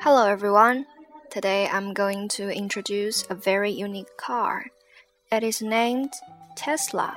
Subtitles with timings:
[0.00, 0.86] Hello everyone.
[1.30, 4.66] Today I'm going to introduce a very unique car.
[5.32, 6.12] It is named
[6.56, 7.16] Tesla.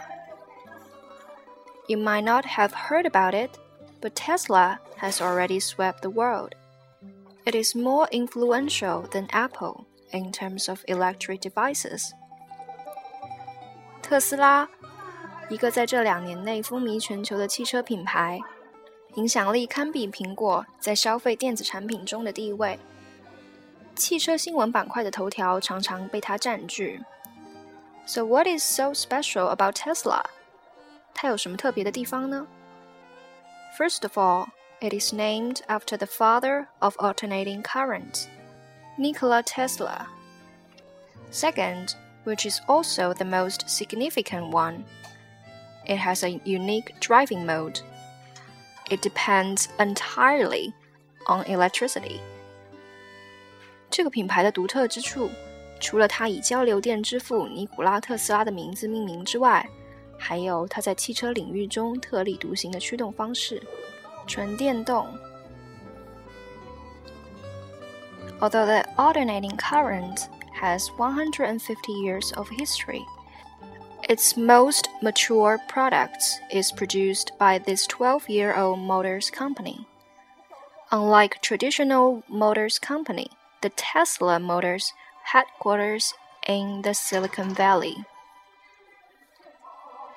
[1.88, 3.57] You might not have heard about it,
[4.02, 6.55] but Tesla has already swept the world.
[7.46, 12.14] It is more influential than Apple in terms of electric devices.
[14.02, 14.68] 特斯拉，
[15.50, 18.39] 一个在这两年内风靡全球的汽车品牌，
[19.16, 22.80] 影响力堪比苹果在消费电子产品中的地位。
[23.96, 27.01] 汽车新闻板块的头条常常被它占据。
[28.06, 30.24] So what is so special about Tesla？
[31.14, 32.47] 它有什么特别的地方呢？
[33.78, 34.47] First of all,
[34.80, 38.28] it is named after the father of alternating current,
[38.97, 40.08] Nikola Tesla.
[41.31, 44.86] Second, which is also the most significant one,
[45.86, 47.81] it has a unique driving mode.
[48.89, 50.73] It depends entirely
[51.28, 52.19] on electricity.
[53.89, 55.30] 这个品牌的独特之处，
[55.80, 59.67] 除了它以交流电之父尼古拉特斯拉的名字命名之外，
[60.17, 63.61] 还有它在汽车领域中特立独行的驱动方式——
[64.27, 65.08] 纯电动。
[68.39, 71.59] Although the alternating current has 150
[71.94, 73.03] years of history,
[74.08, 79.85] its most mature product is produced by this 12-year-old motors company.
[80.91, 83.30] Unlike traditional motors company,
[83.61, 84.94] the Tesla Motors
[85.33, 86.13] headquarters
[86.47, 88.05] in the Silicon Valley。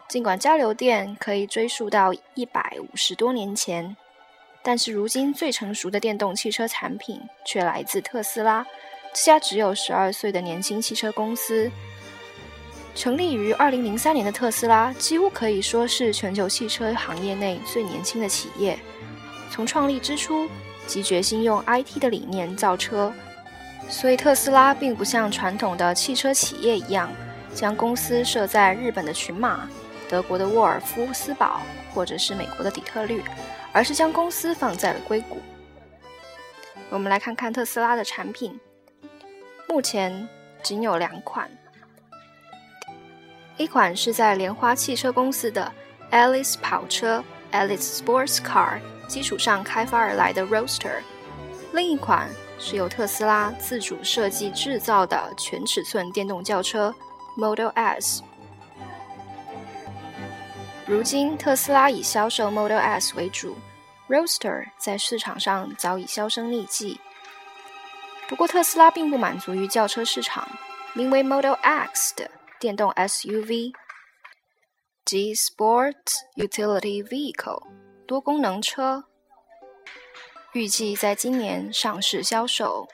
[0.08, 3.96] 尽管交流电可以追溯到一百五十多年前，
[4.62, 8.66] 但是如今最成熟的电动汽车产品却来自特斯拉
[9.12, 11.70] 这家只有十二岁的年轻汽车公司。
[12.97, 18.77] 成立于二零零三年的特斯拉，几乎可以说是全球汽车行业内最年轻的企业。
[19.51, 20.49] 从创立之初
[20.87, 23.13] 即决心用 IT 的理念造车。
[23.87, 27.07] 所以，特斯拉并不像传统的汽车企业一样，
[27.53, 29.69] 将公司设在日本的群马、
[30.09, 31.61] 德国的沃尔夫斯堡，
[31.93, 33.23] 或者是美国的底特律，
[33.71, 35.37] 而是将公司放在了硅谷。
[36.89, 38.59] 我们来看看特斯拉的产品，
[39.69, 40.27] 目前
[40.63, 41.47] 仅有两款，
[43.57, 45.71] 一款是在莲花汽车公司的
[46.11, 51.01] Alice 跑车 Alice Sports Car 基础上开发而来的 Roadster，
[51.73, 52.29] 另一款。
[52.59, 56.91] 是由特斯拉自主设计制造的全尺寸电动轿车
[57.35, 58.23] Model S。
[60.87, 63.55] 如今，特斯拉以销售 Model S 为主
[64.09, 66.99] ，Roadster 在市场上早已销声匿迹。
[68.27, 70.49] 不过，特斯拉并不满足于轿车市场，
[70.93, 72.27] 名为 Model X 的
[72.58, 73.72] 电动 SUV，
[75.04, 75.96] 即 Sport
[76.36, 77.62] Utility Vehicle
[78.06, 79.04] 多功能车。
[80.52, 82.86] 预计在今年上市销售。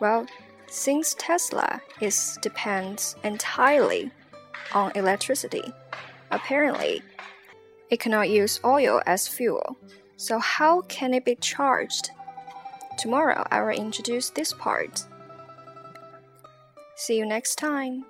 [0.00, 0.26] Well,
[0.68, 4.10] since Tesla is depends entirely
[4.72, 5.72] on electricity,
[6.30, 7.02] apparently
[7.88, 9.76] it cannot use oil as fuel.
[10.16, 12.10] So how can it be charged?
[12.98, 15.02] Tomorrow I will introduce this part.
[16.99, 18.03] See you next time.